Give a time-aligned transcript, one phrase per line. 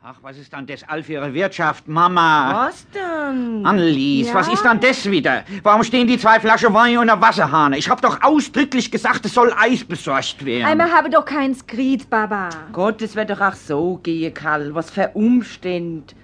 [0.00, 2.68] Ach, was ist dann das all für Ihre Wirtschaft, Mama?
[2.68, 3.66] Was denn?
[3.66, 4.34] Annelies, Ja?
[4.34, 5.42] was ist dann das wieder?
[5.64, 7.72] Warum stehen die zwei Flaschen Wein unter Wasserhahn?
[7.72, 10.66] Ich hab doch ausdrücklich gesagt, es soll Eis besorgt werden.
[10.66, 12.48] Einmal habe doch keinen Skrit, Baba.
[12.72, 14.72] Gott, das wird doch auch so gehen, Karl.
[14.72, 16.14] Was für Umstände.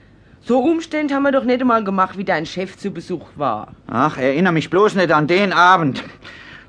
[0.41, 3.73] So Umstände haben wir doch nicht einmal gemacht, wie dein Chef zu Besuch war.
[3.89, 6.05] Ach, erinnere mich bloß nicht an den Abend.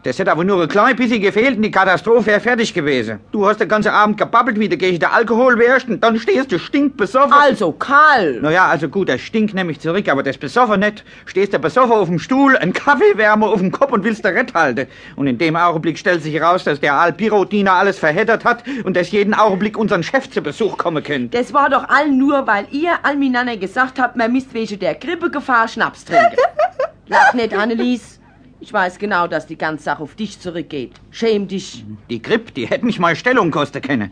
[0.06, 3.22] Das hätte aber nur ein klein bisschen gefehlt und die Katastrophe wäre fertig gewesen.
[3.32, 6.52] Du hast den ganzen Abend gebabbelt, wie du gegen der Alkohol wärst und dann stehst
[6.52, 7.34] du stinkbesoffen.
[7.34, 8.40] Also, Karl!
[8.40, 11.04] Naja, also gut, der Stink nehme ich zurück, aber das besoffen nicht.
[11.26, 14.54] Stehst du besoffen auf dem Stuhl, ein Kaffeewärmer auf dem Kopf und willst der Rett
[14.54, 14.86] halten.
[15.16, 19.10] Und in dem Augenblick stellt sich heraus, dass der Albirotdiener alles verheddert hat und dass
[19.10, 21.36] jeden Augenblick unseren Chef zu Besuch kommen könnte.
[21.36, 24.94] Das war doch all nur, weil ihr all miteinander gesagt habt, man müsst wegen der
[24.94, 26.36] Grippegefahr Schnaps trinken.
[27.08, 28.20] Lach nicht, Annelies.
[28.66, 30.94] Ich weiß genau, dass die ganze Sache auf dich zurückgeht.
[31.12, 31.86] Schäm dich.
[32.10, 34.12] Die Grip, die hätte mich mal Stellung kosten können.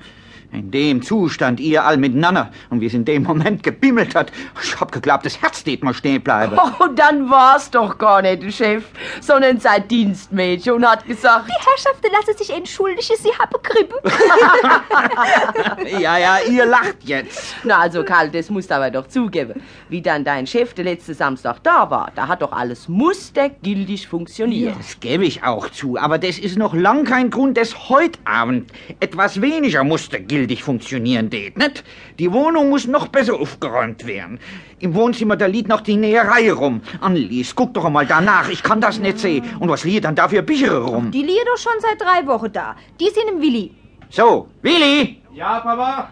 [0.54, 4.32] In dem Zustand ihr all miteinander und wie es in dem Moment gebimmelt hat,
[4.62, 6.58] ich hab geglaubt, das Herz steht mal stehen bleiben.
[6.80, 8.84] Oh, dann war's doch gar nicht der Chef,
[9.22, 13.96] sondern sein Dienstmädchen und hat gesagt, Die Herrschaften lassen sich entschuldigen, sie haben Grippe.
[16.00, 17.56] Ja, ja, ihr lacht jetzt.
[17.64, 19.62] na also Karl, das musst du aber doch zugeben.
[19.90, 24.76] Wie dann dein Chef der letzte Samstag da war, da hat doch alles mustergültig funktioniert.
[24.78, 28.72] Das gebe ich auch zu, aber das ist noch lang kein Grund, dass heute Abend
[29.00, 31.84] etwas weniger mustergültig funktionieren geht, nicht?
[32.20, 34.40] Die Wohnung muss noch besser aufgeräumt werden.
[34.80, 36.82] Im Wohnzimmer, da liegt noch die Näherei rum.
[37.02, 39.44] Annelies, guck doch mal danach, ich kann das nicht sehen.
[39.60, 41.12] Und was liegt dann da für Bücher rum?
[41.12, 42.76] Die liegen doch schon seit drei Wochen da.
[43.00, 43.72] Die sind im Willi.
[44.10, 46.10] So, Willi, Ja, Papa?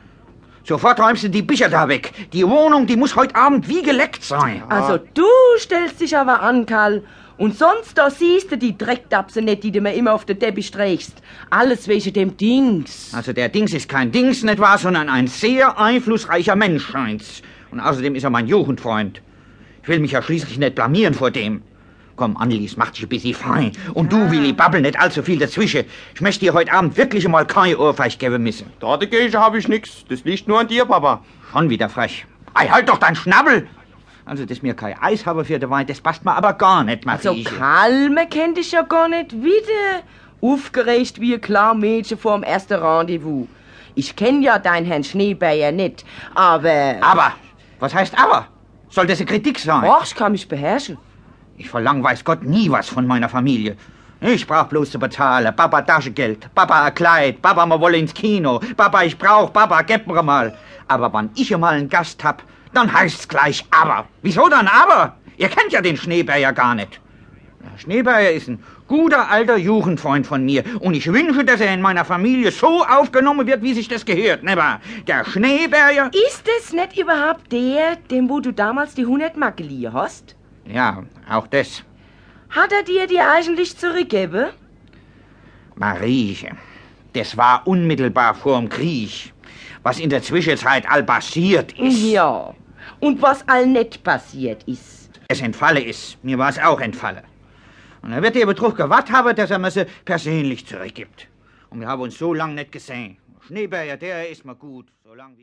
[0.64, 2.12] sofort räumst du die Bücher da weg.
[2.34, 4.64] Die Wohnung, die muss heute Abend wie geleckt sein.
[4.70, 5.26] Also du
[5.58, 7.04] stellst dich aber an, Karl.
[7.42, 10.68] Und sonst, da siehst du die Drecktapse nicht, die du mir immer auf den Teppich
[10.68, 11.24] streichst.
[11.50, 13.12] Alles wegen dem Dings.
[13.16, 17.42] Also der Dings ist kein Dings, nicht wahr, sondern ein sehr einflussreicher Mensch scheint's.
[17.72, 19.24] Und außerdem ist er mein Jugendfreund.
[19.82, 21.64] Ich will mich ja schließlich nicht blamieren vor dem.
[22.16, 23.72] Komm, Annelies, mach dich ein bisschen fein.
[23.96, 25.86] Und du, Willi, babbel nicht allzu viel dazwischen.
[26.14, 28.68] Ich möchte dir heute Abend wirklich mal kein Ohrfeich geben müssen.
[28.80, 30.06] Da dagegen habe ich nix.
[30.08, 31.24] Das liegt nur an dir, Papa.
[31.52, 32.28] Schon wieder frech.
[32.54, 33.68] Ei, halt doch dein Schnabel!
[34.26, 37.08] Also, dass mir kein Eis habe für den Wein, das passt mir aber gar nicht,
[37.08, 37.56] Also Marieche.
[37.56, 40.04] Karl, man kennt dich ja gar nicht wieder.
[40.42, 43.48] Aufgeregt wie ein klar Mädchen vor dem ersten Rendezvous.
[43.96, 46.96] Ich kenn ja deinen Herrn Schneeberger nicht, aber...
[47.02, 47.34] Aber,
[47.80, 48.48] was heißt aber?
[48.90, 49.84] Soll das eine Kritik sein?
[49.84, 50.98] Och, ich kann mich beherrschen.
[51.58, 53.76] Ich verlang weiß Gott nie was von meiner Familie.
[54.20, 55.56] Ich brauch bloß zu bezahlen.
[55.56, 60.08] Papa Taschengeld, Papa ein Kleid, Papa wir wollen ins Kino, Papa ich brauch, Papa gib
[60.08, 60.56] mir mal.
[60.88, 62.44] Aber wann ich mal einen Gast hab,
[62.74, 64.08] dann heißt's gleich aber.
[64.22, 65.18] Wieso dann aber?
[65.38, 67.00] Ihr kennt ja den Schneeberger gar nicht.
[67.64, 71.82] Der Schneeberger ist ein guter alter Jugendfreund von mir und ich wünsche, dass er in
[71.82, 74.82] meiner Familie so aufgenommen wird, wie sich das gehört, ne wahr?
[75.08, 76.12] Der Schneeberger...
[76.28, 80.36] Ist es nicht überhaupt der, dem wo du damals die 100 Mark geliehen hast?
[80.66, 81.84] Ja, auch das.
[82.50, 84.48] Hat er dir die eigentlich zurückgegeben?
[85.76, 86.50] Marieche,
[87.14, 89.34] das war unmittelbar vorm Krieg.
[89.84, 92.02] Was in der Zwischenzeit all passiert ist.
[92.04, 92.54] Ja.
[93.00, 95.10] Und was all nicht passiert ist.
[95.28, 96.24] Es entfalle ist.
[96.24, 97.24] Mir war es auch entfalle.
[98.02, 101.28] Und er wird der Betrug gewartet haben, dass er mir sie persönlich zurückgibt.
[101.70, 103.18] Und wir haben uns so lange nicht gesehen.
[103.48, 104.88] Schneeberger, der ist mir gut.
[105.04, 105.40] So lang wie